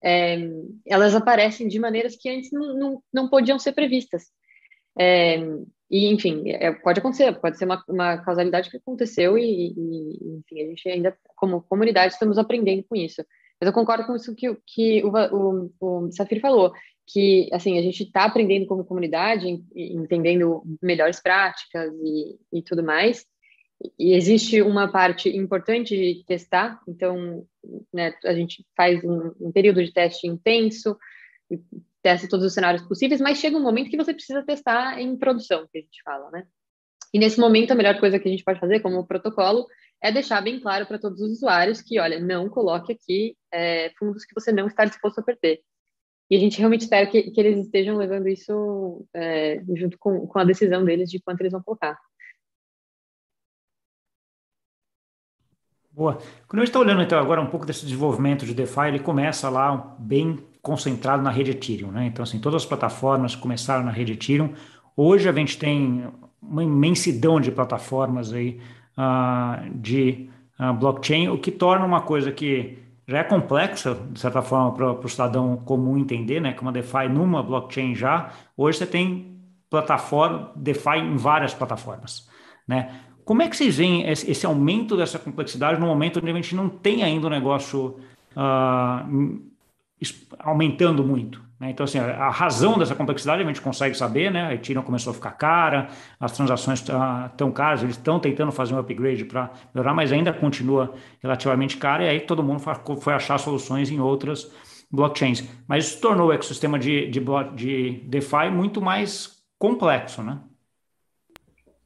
[0.03, 0.37] é,
[0.87, 4.23] elas aparecem de maneiras que antes não, não, não podiam ser previstas.
[4.97, 5.37] É,
[5.91, 10.61] e, enfim, é, pode acontecer, pode ser uma, uma causalidade que aconteceu e, e, enfim,
[10.61, 13.23] a gente ainda, como comunidade, estamos aprendendo com isso.
[13.59, 16.73] Mas eu concordo com isso que, que o, o, o Safir falou
[17.07, 23.25] que assim a gente está aprendendo como comunidade, entendendo melhores práticas e, e tudo mais.
[23.99, 27.45] E existe uma parte importante de testar, então
[27.93, 30.97] né, a gente faz um, um período de teste intenso,
[32.01, 35.67] testa todos os cenários possíveis, mas chega um momento que você precisa testar em produção,
[35.71, 36.47] que a gente fala, né?
[37.15, 39.65] E nesse momento a melhor coisa que a gente pode fazer como protocolo
[40.03, 44.25] é deixar bem claro para todos os usuários que, olha, não coloque aqui é, fundos
[44.25, 45.61] que você não está disposto a perder.
[46.29, 50.39] E a gente realmente espera que, que eles estejam levando isso é, junto com, com
[50.39, 51.97] a decisão deles de quanto eles vão colocar.
[55.89, 56.17] Boa.
[56.49, 59.49] Quando a gente está olhando então agora um pouco desse desenvolvimento de DeFi, ele começa
[59.49, 62.07] lá bem concentrado na rede Ethereum, né?
[62.07, 64.53] Então assim, todas as plataformas começaram na rede Ethereum.
[64.97, 68.59] Hoje a gente tem uma imensidão de plataformas aí
[68.97, 74.41] uh, de uh, blockchain, o que torna uma coisa que já é complexa, de certa
[74.41, 76.53] forma, para o cidadão comum entender, né?
[76.53, 79.37] Que uma DeFi numa blockchain já, hoje você tem
[79.69, 82.27] plataforma, DeFi em várias plataformas,
[82.67, 83.01] né?
[83.23, 86.69] Como é que vocês veem esse, aumento dessa complexidade no momento onde a gente não
[86.69, 87.97] tem ainda o negócio
[88.35, 89.41] uh,
[90.39, 91.44] aumentando muito?
[91.59, 91.69] Né?
[91.69, 94.47] Então, assim, a, razão dessa complexidade a gente consegue saber, né?
[94.47, 95.89] A Ethereum começou a ficar cara,
[96.19, 100.93] as transações estão caras, eles estão tentando fazer um upgrade para melhorar, mas ainda continua
[101.21, 102.61] relativamente cara, e aí todo mundo
[102.99, 104.51] foi achar soluções em outras
[104.91, 105.47] blockchains.
[105.67, 107.21] Mas isso tornou o ecossistema de, de,
[107.55, 110.41] de DeFi muito mais complexo, né?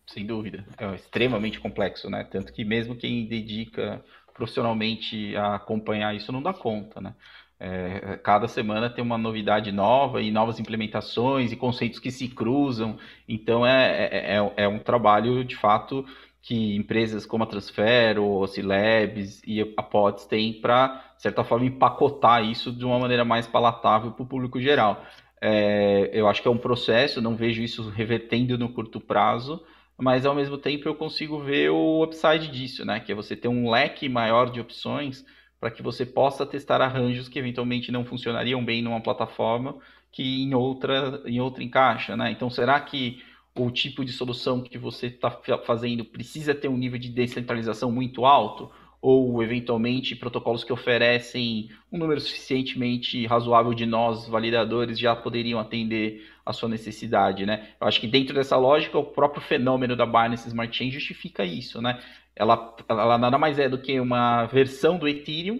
[0.08, 0.66] Sem dúvida.
[0.78, 2.24] É extremamente complexo, né?
[2.24, 4.04] Tanto que mesmo quem dedica
[4.34, 7.14] profissionalmente a acompanhar isso não dá conta, né?
[7.60, 12.98] É, cada semana tem uma novidade nova e novas implementações e conceitos que se cruzam.
[13.28, 16.06] Então é, é, é, é um trabalho de fato
[16.42, 21.66] que empresas como a Transfero, a Cilabs e a Pods têm para, de certa forma,
[21.66, 25.04] empacotar isso de uma maneira mais palatável para o público geral.
[25.42, 29.62] É, eu acho que é um processo, não vejo isso revertendo no curto prazo,
[29.98, 33.02] mas ao mesmo tempo eu consigo ver o upside disso, né?
[33.02, 35.26] Que é você ter um leque maior de opções
[35.60, 39.78] para que você possa testar arranjos que eventualmente não funcionariam bem numa plataforma
[40.12, 42.32] que em outra em outra encaixa, né?
[42.32, 43.22] Então será que
[43.56, 45.30] o tipo de solução que você está
[45.66, 48.72] fazendo precisa ter um nível de descentralização muito alto?
[49.02, 56.28] Ou, eventualmente, protocolos que oferecem um número suficientemente razoável de nós, validadores, já poderiam atender
[56.46, 57.70] a sua necessidade, né?
[57.80, 61.82] Eu acho que dentro dessa lógica, o próprio fenômeno da Binance Smart Chain justifica isso,
[61.82, 61.98] né?
[62.40, 65.60] Ela, ela nada mais é do que uma versão do Ethereum,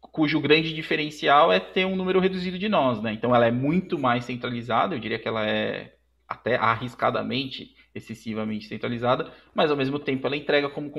[0.00, 3.12] cujo grande diferencial é ter um número reduzido de nós, né?
[3.12, 5.94] Então ela é muito mais centralizada, eu diria que ela é
[6.28, 10.92] até arriscadamente excessivamente centralizada, mas ao mesmo tempo ela entrega como,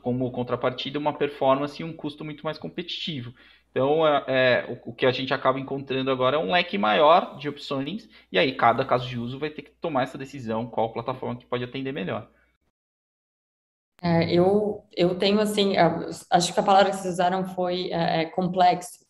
[0.00, 3.34] como contrapartida uma performance e um custo muito mais competitivo.
[3.70, 7.48] Então, é, é o, que a gente acaba encontrando agora é um leque maior de
[7.48, 11.36] opções, e aí cada caso de uso vai ter que tomar essa decisão, qual plataforma
[11.36, 12.28] que pode atender melhor.
[14.02, 15.74] É, eu, eu tenho, assim,
[16.30, 19.09] acho que a palavra que vocês usaram foi é, é complexo.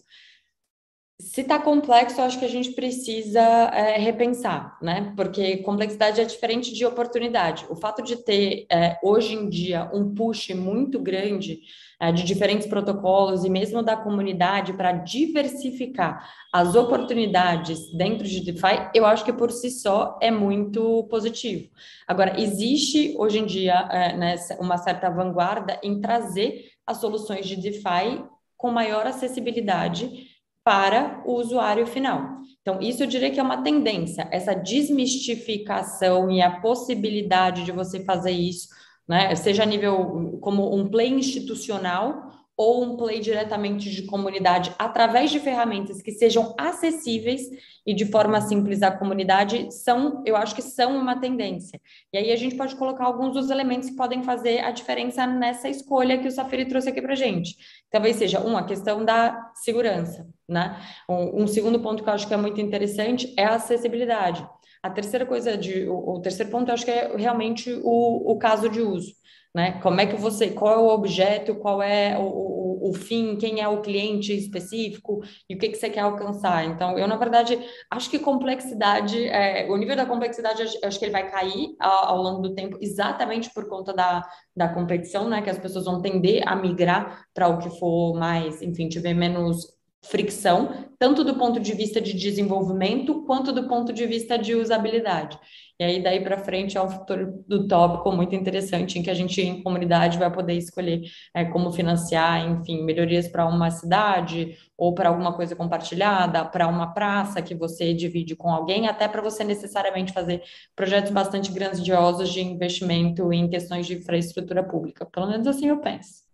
[1.20, 5.12] Se está complexo, eu acho que a gente precisa é, repensar, né?
[5.14, 7.66] Porque complexidade é diferente de oportunidade.
[7.68, 11.60] O fato de ter, é, hoje em dia, um push muito grande
[12.00, 18.88] é, de diferentes protocolos e mesmo da comunidade para diversificar as oportunidades dentro de DeFi,
[18.94, 21.68] eu acho que por si só é muito positivo.
[22.08, 27.56] Agora, existe hoje em dia é, né, uma certa vanguarda em trazer as soluções de
[27.56, 28.24] DeFi
[28.56, 30.29] com maior acessibilidade
[30.64, 32.40] para o usuário final.
[32.60, 38.04] Então, isso eu diria que é uma tendência, essa desmistificação e a possibilidade de você
[38.04, 38.68] fazer isso,
[39.08, 45.30] né, seja a nível como um play institucional ou um play diretamente de comunidade através
[45.30, 47.40] de ferramentas que sejam acessíveis
[47.86, 51.80] e de forma simples à comunidade são, eu acho que são uma tendência.
[52.12, 55.70] E aí a gente pode colocar alguns dos elementos que podem fazer a diferença nessa
[55.70, 57.56] escolha que o Safiri trouxe aqui para gente.
[57.90, 60.78] Talvez seja uma questão da segurança, né?
[61.08, 64.46] Um, um, segundo ponto que eu acho que é muito interessante é a acessibilidade.
[64.82, 68.38] A terceira coisa de, o, o terceiro ponto eu acho que é realmente o, o
[68.38, 69.18] caso de uso
[69.54, 69.80] né?
[69.80, 73.60] Como é que você, qual é o objeto, qual é o, o, o fim, quem
[73.60, 76.64] é o cliente específico e o que, que você quer alcançar.
[76.64, 77.58] Então, eu, na verdade,
[77.90, 82.22] acho que complexidade, é, o nível da complexidade, acho que ele vai cair ao, ao,
[82.22, 84.22] longo do tempo, exatamente por conta da,
[84.54, 85.42] da competição, né?
[85.42, 89.79] Que as pessoas vão tender a migrar para o que for mais, enfim, tiver menos
[90.02, 95.38] fricção, tanto do ponto de vista de desenvolvimento quanto do ponto de vista de usabilidade.
[95.78, 99.14] E aí, daí para frente, é um futuro do tópico muito interessante, em que a
[99.14, 101.02] gente, em comunidade, vai poder escolher
[101.34, 106.92] é, como financiar, enfim, melhorias para uma cidade, ou para alguma coisa compartilhada, para uma
[106.92, 110.42] praça que você divide com alguém, até para você necessariamente fazer
[110.76, 115.06] projetos bastante grandiosos de investimento em questões de infraestrutura pública.
[115.06, 116.29] Pelo menos assim eu penso.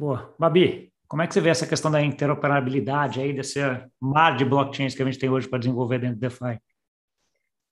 [0.00, 0.34] Boa.
[0.38, 3.60] Babi, como é que você vê essa questão da interoperabilidade aí, desse
[4.00, 6.58] mar de blockchains que a gente tem hoje para desenvolver dentro do DeFi?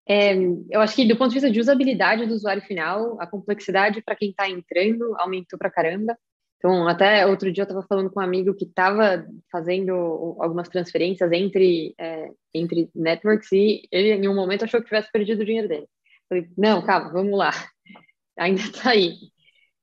[0.06, 0.34] É,
[0.70, 4.14] eu acho que do ponto de vista de usabilidade do usuário final, a complexidade para
[4.14, 6.14] quem está entrando aumentou para caramba.
[6.58, 11.32] Então, até outro dia eu estava falando com um amigo que estava fazendo algumas transferências
[11.32, 15.68] entre, é, entre networks e ele, em um momento, achou que tivesse perdido o dinheiro
[15.68, 15.88] dele.
[16.28, 17.52] Falei, não, calma, vamos lá.
[18.38, 19.14] Ainda está aí.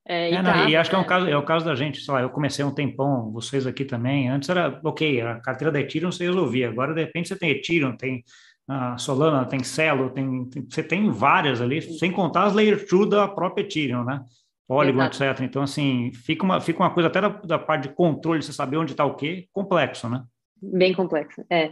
[0.07, 1.99] É, e, é, tá, e, acho que é um caso, é o caso da gente,
[1.99, 5.79] sei lá, eu comecei um tempão, vocês aqui também, antes era, ok, a carteira da
[5.79, 8.23] Ethereum você resolvia, agora de repente você tem Ethereum, tem
[8.67, 13.09] a Solana, tem Celo, tem, tem, você tem várias ali, sem contar as Layer 2
[13.09, 14.21] da própria Ethereum, né?
[14.67, 15.23] Polygon, Exato.
[15.23, 15.41] etc.
[15.41, 18.77] Então, assim, fica uma, fica uma coisa até da, da parte de controle, você saber
[18.77, 20.23] onde está o quê, complexo, né?
[20.61, 21.71] Bem complexo, é.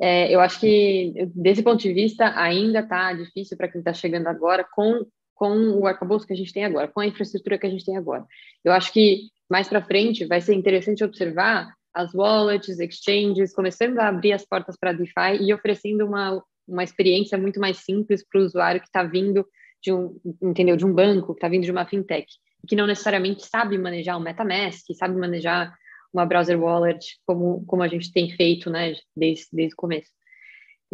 [0.00, 0.34] é.
[0.34, 4.66] Eu acho que, desse ponto de vista, ainda está difícil para quem está chegando agora
[4.72, 5.04] com
[5.42, 7.96] com o arcabouço que a gente tem agora, com a infraestrutura que a gente tem
[7.96, 8.24] agora.
[8.64, 14.06] Eu acho que mais para frente vai ser interessante observar as wallets, exchanges, começando a
[14.06, 18.44] abrir as portas para DeFi e oferecendo uma, uma experiência muito mais simples para o
[18.44, 19.44] usuário que está vindo
[19.82, 22.28] de um, entendeu, de um banco, que está vindo de uma fintech,
[22.68, 25.74] que não necessariamente sabe manejar um MetaMask, sabe manejar
[26.14, 30.12] uma browser wallet, como, como a gente tem feito, né, desde, desde o começo.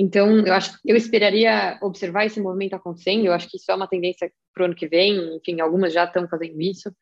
[0.00, 3.26] Então, eu acho, eu esperaria observar esse movimento acontecendo.
[3.26, 5.36] Eu acho que isso é uma tendência para o ano que vem.
[5.36, 6.94] Enfim, algumas já estão fazendo isso.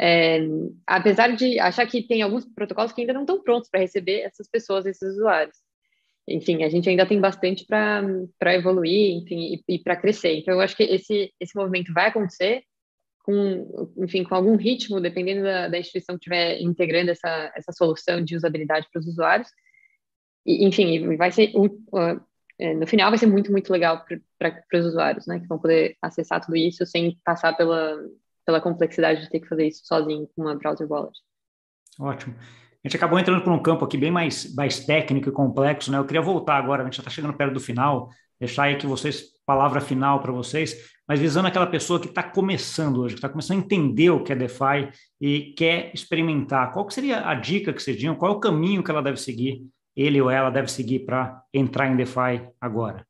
[0.00, 0.38] É,
[0.86, 4.48] apesar de achar que tem alguns protocolos que ainda não estão prontos para receber essas
[4.48, 5.56] pessoas, esses usuários.
[6.28, 10.36] Enfim, a gente ainda tem bastante para evoluir, enfim, e, e para crescer.
[10.36, 12.62] Então, eu acho que esse, esse movimento vai acontecer
[13.24, 18.22] com, enfim, com algum ritmo, dependendo da, da instituição que estiver integrando essa, essa solução
[18.22, 19.48] de usabilidade para os usuários.
[20.46, 21.52] E, enfim, vai ser,
[22.58, 24.04] no final vai ser muito, muito legal
[24.38, 27.98] para os usuários, né, que vão poder acessar tudo isso sem passar pela,
[28.44, 31.18] pela complexidade de ter que fazer isso sozinho com uma browser wallet.
[31.98, 32.34] Ótimo.
[32.38, 35.98] A gente acabou entrando por um campo aqui bem mais, mais técnico e complexo, né?
[35.98, 38.86] Eu queria voltar agora, a gente já está chegando perto do final, deixar aí que
[38.86, 43.28] vocês, palavra final para vocês, mas visando aquela pessoa que está começando hoje, que está
[43.28, 44.88] começando a entender o que é DeFi
[45.20, 46.72] e quer experimentar.
[46.72, 48.14] Qual que seria a dica que vocês diriam?
[48.14, 49.62] Qual é o caminho que ela deve seguir,
[49.96, 53.06] ele ou ela deve seguir para entrar em DeFi agora?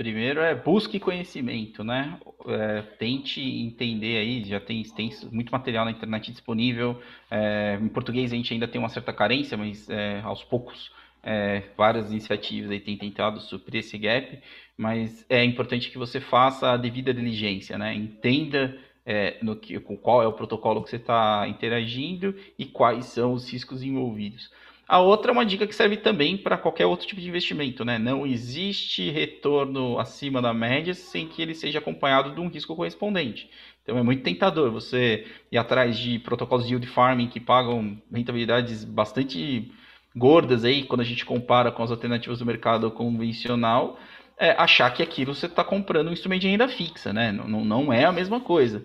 [0.00, 2.18] Primeiro é busque conhecimento, né?
[2.46, 4.82] É, tente entender aí, já tem,
[5.30, 6.98] muito material na internet disponível.
[7.30, 10.90] É, em português a gente ainda tem uma certa carência, mas é, aos poucos
[11.22, 14.40] é, várias iniciativas aí têm tentado suprir esse gap.
[14.74, 17.94] Mas é importante que você faça a devida diligência, né?
[17.94, 23.34] Entenda é, no que, qual é o protocolo que você está interagindo e quais são
[23.34, 24.50] os riscos envolvidos.
[24.90, 27.96] A outra é uma dica que serve também para qualquer outro tipo de investimento, né?
[27.96, 33.48] Não existe retorno acima da média sem que ele seja acompanhado de um risco correspondente.
[33.84, 38.84] Então é muito tentador você ir atrás de protocolos de yield farming que pagam rentabilidades
[38.84, 39.70] bastante
[40.16, 43.96] gordas aí quando a gente compara com as alternativas do mercado convencional,
[44.36, 47.30] é achar que aquilo você está comprando um instrumento de renda fixa, né?
[47.30, 48.84] Não, não é a mesma coisa.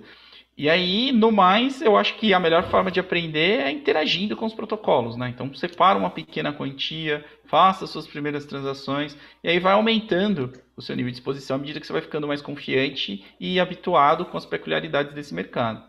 [0.57, 4.45] E aí, no mais, eu acho que a melhor forma de aprender é interagindo com
[4.45, 5.27] os protocolos, né?
[5.27, 10.95] Então, separa uma pequena quantia, faça suas primeiras transações, e aí vai aumentando o seu
[10.95, 14.45] nível de exposição à medida que você vai ficando mais confiante e habituado com as
[14.45, 15.83] peculiaridades desse mercado.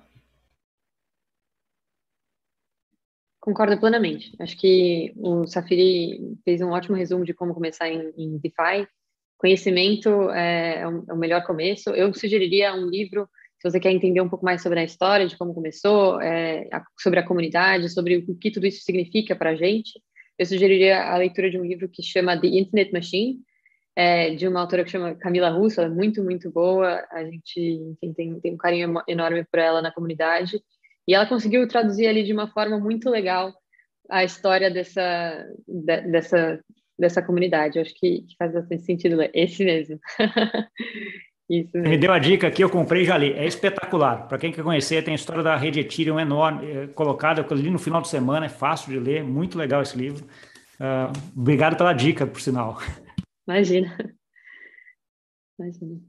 [3.40, 4.34] Concordo plenamente.
[4.40, 8.88] Acho que o Safiri fez um ótimo resumo de como começar em, em DeFi.
[9.38, 11.90] Conhecimento é, é, o melhor começo.
[11.90, 13.28] Eu sugeriria um livro
[13.66, 16.84] se você quer entender um pouco mais sobre a história, de como começou, é, a,
[16.98, 20.00] sobre a comunidade, sobre o que tudo isso significa para a gente,
[20.38, 23.38] eu sugeriria a leitura de um livro que chama The Internet Machine,
[23.96, 27.60] é, de uma autora que chama Camila Russo, ela é muito, muito boa, a gente
[27.60, 30.60] enfim, tem, tem um carinho enorme por ela na comunidade,
[31.08, 33.52] e ela conseguiu traduzir ali de uma forma muito legal
[34.10, 36.60] a história dessa, de, dessa,
[36.98, 37.78] dessa comunidade.
[37.78, 39.16] Eu acho que, que faz bastante sentido.
[39.32, 39.98] Esse mesmo.
[41.48, 41.88] Isso mesmo.
[41.88, 43.32] Me deu a dica aqui, eu comprei e já li.
[43.32, 44.26] É espetacular.
[44.26, 47.70] Para quem quer conhecer, tem a história da rede Ethereum enorme, é, colocada, eu li
[47.70, 50.24] no final de semana, é fácil de ler, muito legal esse livro.
[50.80, 52.78] Uh, obrigado pela dica, por sinal.
[53.48, 53.96] Imagina.
[55.58, 56.00] Imagina.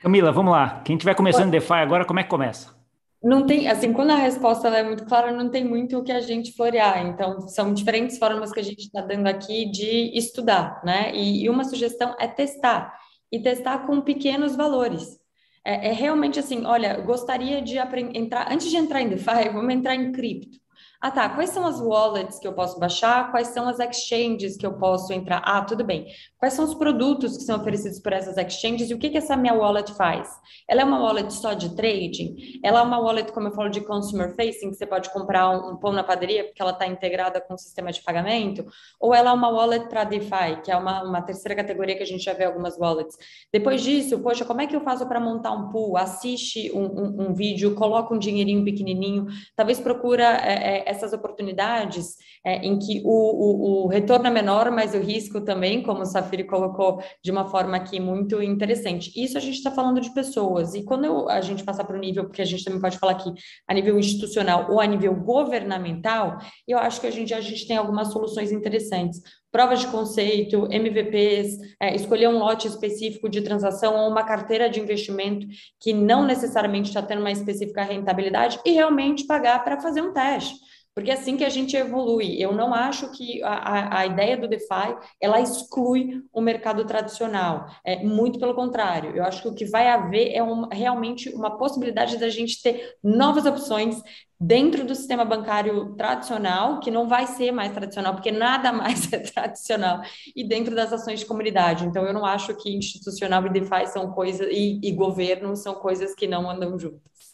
[0.00, 0.82] Camila, vamos lá.
[0.84, 1.58] Quem estiver começando Pode.
[1.58, 2.74] DeFi agora, como é que começa?
[3.22, 6.20] Não tem, assim, quando a resposta é muito clara, não tem muito o que a
[6.20, 7.06] gente florear.
[7.06, 11.10] Então, são diferentes formas que a gente está dando aqui de estudar, né?
[11.14, 12.92] E, e uma sugestão é testar
[13.34, 15.18] e testar com pequenos valores.
[15.64, 17.76] É, é realmente assim, olha, gostaria de
[18.14, 20.58] entrar, antes de entrar em DeFi, vamos entrar em cripto.
[21.04, 21.28] Ah, tá.
[21.28, 23.30] Quais são as wallets que eu posso baixar?
[23.30, 25.42] Quais são as exchanges que eu posso entrar?
[25.44, 26.06] Ah, tudo bem.
[26.38, 29.36] Quais são os produtos que são oferecidos por essas exchanges e o que, que essa
[29.36, 30.30] minha wallet faz?
[30.66, 32.58] Ela é uma wallet só de trading?
[32.64, 35.72] Ela é uma wallet, como eu falo, de consumer facing, que você pode comprar um,
[35.72, 38.64] um pão na padaria porque ela está integrada com o sistema de pagamento?
[38.98, 42.06] Ou ela é uma wallet para DeFi, que é uma, uma terceira categoria que a
[42.06, 43.18] gente já vê algumas wallets?
[43.52, 45.98] Depois disso, poxa, como é que eu faço para montar um pool?
[45.98, 52.16] Assiste um, um, um, vídeo, coloca um dinheirinho pequenininho, talvez procura é, é, essas oportunidades
[52.44, 56.06] é, em que o, o, o, retorno é menor, mas o risco também, como o
[56.06, 59.10] Safiri colocou de uma forma aqui muito interessante.
[59.16, 62.00] Isso a gente está falando de pessoas, e quando eu, a gente passar para o
[62.00, 63.32] nível, porque a gente também pode falar aqui
[63.66, 66.38] a nível institucional ou a nível governamental,
[66.68, 69.20] eu acho que a gente, a gente tem algumas soluções interessantes
[69.54, 74.80] provas de conceito, MVPs, é, escolher um lote específico de transação ou uma carteira de
[74.80, 75.46] investimento
[75.78, 80.56] que não necessariamente está tendo uma específica rentabilidade e realmente pagar para fazer um teste
[80.94, 82.40] porque é assim que a gente evolui.
[82.40, 87.66] Eu não acho que a, a ideia do DeFi ela exclui o mercado tradicional.
[87.84, 89.14] É muito pelo contrário.
[89.16, 92.94] Eu acho que o que vai haver é um, realmente uma possibilidade da gente ter
[93.02, 94.00] novas opções
[94.38, 99.18] dentro do sistema bancário tradicional, que não vai ser mais tradicional, porque nada mais é
[99.18, 100.02] tradicional,
[100.36, 101.86] e dentro das ações de comunidade.
[101.86, 106.14] Então, eu não acho que institucional e DeFi são coisas, e, e governo são coisas
[106.14, 107.33] que não andam juntas.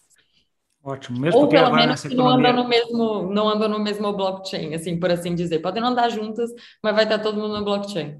[0.83, 4.75] Ótimo, mesmo Ou pelo menos que não andam no mesmo, não andam no mesmo blockchain,
[4.75, 5.59] assim, por assim dizer.
[5.59, 6.51] Podem não andar juntas,
[6.83, 8.19] mas vai estar todo mundo no blockchain.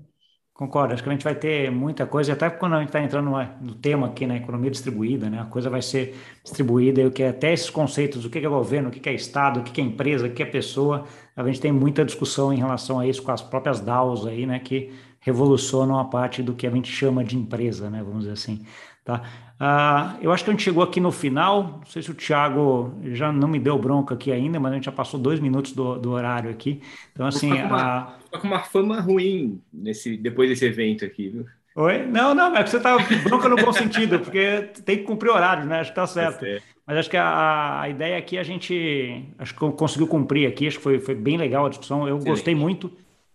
[0.53, 3.31] Concordo, acho que a gente vai ter muita coisa, até quando a gente está entrando
[3.63, 5.41] no tema aqui na economia distribuída, né?
[5.41, 8.43] A coisa vai ser distribuída, e o que é até esses conceitos, o que é
[8.43, 11.63] governo, o que é Estado, o que é empresa, o que é pessoa, a gente
[11.63, 14.59] tem muita discussão em relação a isso com as próprias DAOs aí, né?
[14.59, 18.03] Que revolucionam a parte do que a gente chama de empresa, né?
[18.03, 18.63] Vamos dizer assim.
[19.11, 19.23] Tá?
[19.59, 21.81] Ah, eu acho que a gente chegou aqui no final.
[21.81, 24.85] Não sei se o Thiago já não me deu bronca aqui ainda, mas a gente
[24.85, 26.81] já passou dois minutos do, do horário aqui.
[27.13, 27.51] Então, assim.
[27.51, 28.03] Tá com, uma, a...
[28.31, 31.47] tá com uma fama ruim nesse, depois desse evento aqui, viu?
[31.75, 32.07] Oi?
[32.07, 35.67] Não, não, é que você tá bronca no bom sentido, porque tem que cumprir horário,
[35.67, 35.81] né?
[35.81, 36.45] Acho que tá certo.
[36.45, 36.61] É.
[36.87, 40.79] Mas acho que a, a ideia aqui a gente acho que conseguiu cumprir aqui, acho
[40.79, 42.01] que foi, foi bem legal a discussão.
[42.01, 42.29] Eu Excelente.
[42.29, 42.91] gostei muito.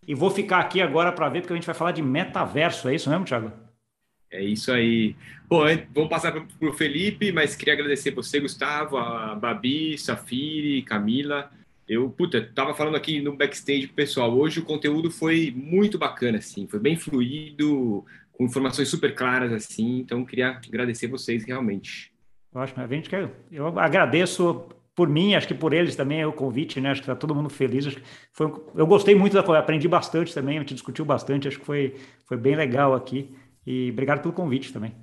[0.07, 2.95] E vou ficar aqui agora para ver, porque a gente vai falar de metaverso, é
[2.95, 3.51] isso mesmo, Thiago?
[4.35, 5.15] É isso aí.
[5.47, 5.63] Bom,
[5.93, 11.49] vamos passar para o Felipe, mas queria agradecer você, Gustavo, a Babi, Safiri, Camila.
[11.87, 14.35] Eu, puta, tava falando aqui no backstage com o pessoal.
[14.35, 19.99] Hoje o conteúdo foi muito bacana, assim, foi bem fluido, com informações super claras, assim.
[19.99, 22.11] Então, queria agradecer vocês realmente.
[22.53, 23.29] Ótimo, a gente quer.
[23.51, 26.91] Eu agradeço por mim, acho que por eles também o convite, né?
[26.91, 27.97] Acho que está todo mundo feliz.
[28.31, 31.95] Foi, eu gostei muito da aprendi bastante também, a gente discutiu bastante, acho que foi,
[32.25, 33.35] foi bem legal aqui.
[33.65, 34.95] E obrigado pelo convite também.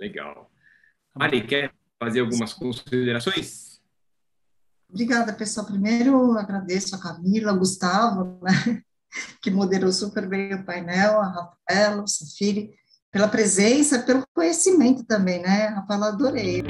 [0.00, 0.50] Legal.
[1.14, 3.80] Mari, quer fazer algumas considerações?
[4.88, 5.66] Obrigada, pessoal.
[5.66, 8.82] Primeiro, agradeço a Camila, o Gustavo, né,
[9.42, 12.70] que moderou super bem o painel, a Rafaela, o Safiri,
[13.10, 15.66] pela presença, pelo conhecimento também, né?
[15.68, 16.62] Rafaela, adorei.